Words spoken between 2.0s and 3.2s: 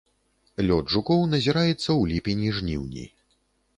ліпені-жніўні.